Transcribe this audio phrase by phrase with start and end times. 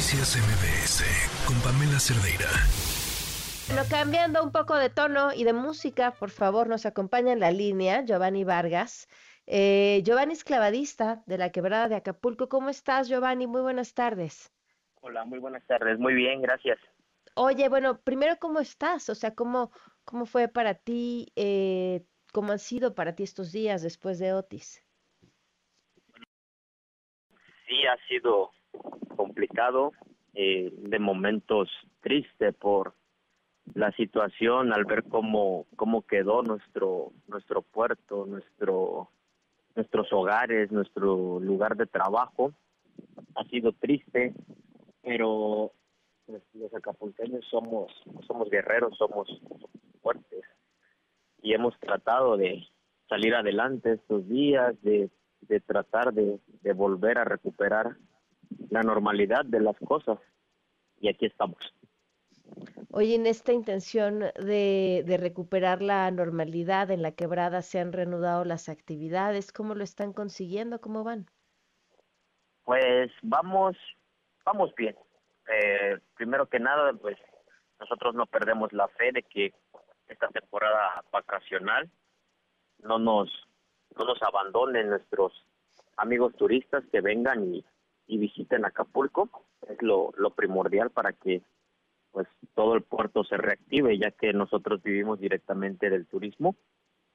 [0.00, 1.04] Noticias MBS
[1.46, 2.48] con Pamela Cerdeira.
[3.68, 7.50] Bueno, cambiando un poco de tono y de música, por favor, nos acompaña en la
[7.50, 9.08] línea Giovanni Vargas.
[9.46, 12.48] Eh, Giovanni es clavadista de la quebrada de Acapulco.
[12.48, 13.46] ¿Cómo estás, Giovanni?
[13.46, 14.50] Muy buenas tardes.
[15.02, 15.98] Hola, muy buenas tardes.
[15.98, 16.78] Muy bien, gracias.
[17.34, 19.10] Oye, bueno, primero, ¿cómo estás?
[19.10, 19.70] O sea, ¿cómo,
[20.06, 21.30] cómo fue para ti?
[21.36, 24.82] Eh, ¿Cómo han sido para ti estos días después de Otis?
[27.68, 28.50] Sí, ha sido
[29.20, 29.92] complicado,
[30.32, 31.68] eh, de momentos
[32.00, 32.94] triste por
[33.74, 39.10] la situación al ver cómo cómo quedó nuestro nuestro puerto, nuestro
[39.76, 42.52] nuestros hogares, nuestro lugar de trabajo.
[43.34, 44.32] Ha sido triste,
[45.02, 45.72] pero
[46.24, 47.92] pues, los acapulqueños somos
[48.26, 49.28] somos guerreros, somos
[50.00, 50.44] fuertes
[51.42, 52.66] y hemos tratado de
[53.06, 55.10] salir adelante estos días, de,
[55.42, 57.96] de tratar de, de volver a recuperar
[58.70, 60.18] la normalidad de las cosas.
[61.00, 61.58] Y aquí estamos.
[62.90, 68.44] Hoy en esta intención de, de, recuperar la normalidad en la quebrada se han reanudado
[68.44, 69.52] las actividades.
[69.52, 70.80] ¿Cómo lo están consiguiendo?
[70.80, 71.26] ¿Cómo van?
[72.64, 73.76] Pues vamos,
[74.44, 74.96] vamos bien.
[75.52, 77.16] Eh, primero que nada, pues
[77.78, 79.52] nosotros no perdemos la fe de que
[80.08, 81.90] esta temporada vacacional
[82.82, 83.30] no nos
[83.98, 85.32] no nos abandonen nuestros
[85.96, 87.64] amigos turistas que vengan y
[88.10, 89.30] y visiten Acapulco.
[89.68, 91.42] Es lo, lo primordial para que
[92.10, 96.56] pues todo el puerto se reactive, ya que nosotros vivimos directamente del turismo.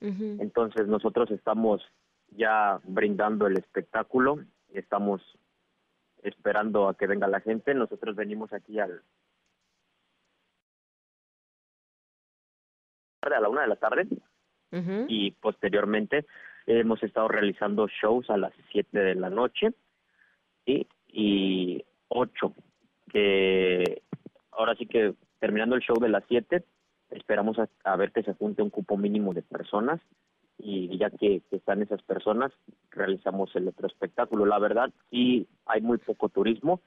[0.00, 1.82] Entonces nosotros estamos
[2.30, 4.38] ya brindando el espectáculo,
[4.72, 5.20] estamos
[6.22, 7.74] esperando a que venga la gente.
[7.74, 9.02] Nosotros venimos aquí al
[13.20, 14.08] a la una de la tarde
[15.08, 16.24] y posteriormente
[16.66, 19.74] hemos estado realizando shows a las siete de la noche
[21.08, 22.54] y ocho,
[23.10, 24.02] que
[24.52, 26.64] ahora sí que terminando el show de las siete,
[27.10, 30.00] esperamos a, ver que se junte un cupo mínimo de personas
[30.58, 32.52] y ya que, están esas personas,
[32.90, 34.44] realizamos el otro espectáculo.
[34.44, 36.80] La verdad, sí hay muy poco turismo,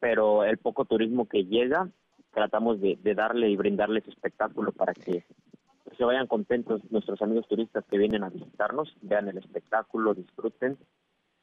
[0.00, 1.88] pero el poco turismo que llega,
[2.32, 5.24] tratamos de, de darle y brindarles espectáculo para que
[5.96, 10.76] se vayan contentos nuestros amigos turistas que vienen a visitarnos, vean el espectáculo, disfruten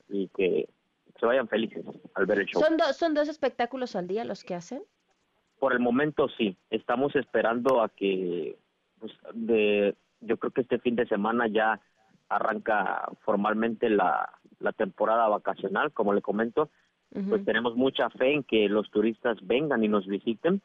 [0.09, 0.69] y que
[1.19, 2.61] se vayan felices al ver el show.
[2.61, 4.83] ¿Son, ¿Son dos espectáculos al día los que hacen?
[5.59, 6.57] Por el momento sí.
[6.69, 8.57] Estamos esperando a que,
[8.99, 11.79] pues, de, yo creo que este fin de semana ya
[12.27, 16.69] arranca formalmente la, la temporada vacacional, como le comento.
[17.29, 20.61] Pues tenemos mucha fe en que los turistas vengan y nos visiten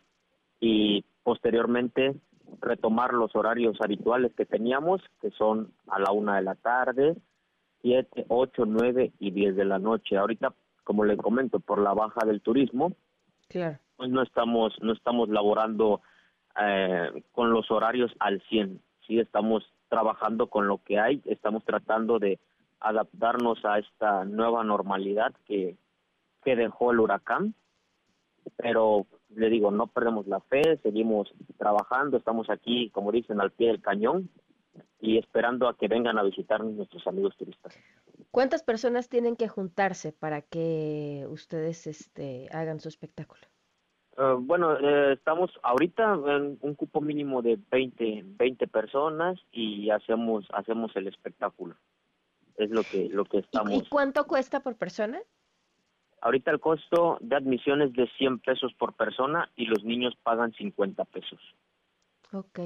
[0.59, 2.17] y posteriormente
[2.61, 7.15] retomar los horarios habituales que teníamos, que son a la una de la tarde,
[7.83, 10.17] 7, 8, 9 y 10 de la noche.
[10.17, 10.55] Ahorita,
[10.85, 12.93] como le comento, por la baja del turismo,
[13.49, 13.79] claro.
[13.97, 16.01] pues no estamos, no estamos laborando
[16.61, 18.81] eh, con los horarios al 100.
[19.07, 22.39] Sí, estamos trabajando con lo que hay, estamos tratando de
[22.81, 25.77] adaptarnos a esta nueva normalidad que,
[26.45, 27.55] que dejó el huracán,
[28.57, 33.69] pero le digo, no perdemos la fe, seguimos trabajando, estamos aquí, como dicen, al pie
[33.69, 34.31] del cañón
[35.01, 37.77] y esperando a que vengan a visitarnos nuestros amigos turistas.
[38.31, 43.43] ¿Cuántas personas tienen que juntarse para que ustedes este, hagan su espectáculo?
[44.17, 50.47] Uh, bueno, eh, estamos ahorita en un cupo mínimo de 20, 20 personas y hacemos
[50.53, 51.77] hacemos el espectáculo.
[52.57, 53.73] Es lo que lo que estamos.
[53.73, 55.21] ¿Y, cuánto cuesta por persona?
[56.21, 60.53] Ahorita el costo de admisión es de 100 pesos por persona y los niños pagan
[60.53, 61.41] 50 pesos.
[62.33, 62.61] Ok.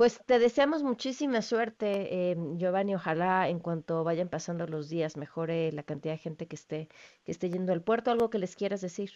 [0.00, 2.94] Pues te deseamos muchísima suerte, eh, Giovanni.
[2.94, 6.88] Ojalá en cuanto vayan pasando los días mejore la cantidad de gente que esté
[7.22, 8.10] que esté yendo al puerto.
[8.10, 9.10] ¿Algo que les quieras decir?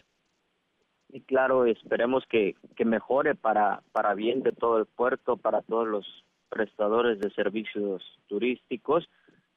[1.09, 5.89] Y claro, esperemos que, que mejore para, para bien de todo el puerto, para todos
[5.89, 6.06] los
[6.50, 9.09] prestadores de servicios turísticos,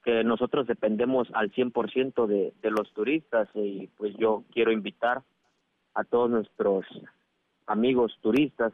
[0.05, 5.23] que nosotros dependemos al 100% de, de los turistas y pues yo quiero invitar
[5.93, 6.85] a todos nuestros
[7.65, 8.71] amigos turistas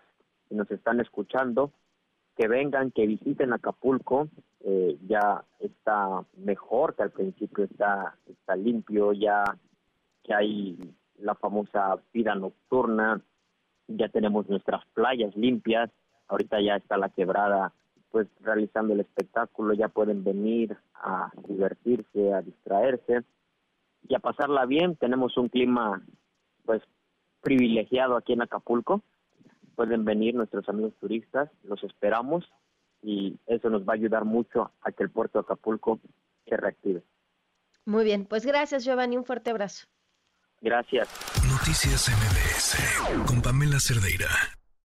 [0.47, 1.71] que nos están escuchando
[2.35, 4.27] que vengan, que visiten Acapulco,
[4.61, 9.43] eh, ya está mejor que al principio, está, está limpio, ya
[10.23, 10.77] que hay
[11.19, 13.21] la famosa vida nocturna,
[13.87, 15.89] ya tenemos nuestras playas limpias,
[16.27, 17.73] ahorita ya está la quebrada
[18.09, 23.23] pues realizando el espectáculo, ya pueden venir a divertirse, a distraerse
[24.07, 26.01] y a pasarla bien, tenemos un clima
[26.63, 26.83] pues
[27.41, 29.01] privilegiado aquí en Acapulco,
[29.75, 32.49] pueden venir nuestros amigos turistas, los esperamos
[33.01, 35.99] y eso nos va a ayudar mucho a que el puerto de Acapulco
[36.47, 37.03] se reactive.
[37.85, 39.87] Muy bien, pues gracias Giovanni, un fuerte abrazo.
[40.61, 41.09] Gracias.
[41.49, 44.29] Noticias MBS con Pamela Cerdeira.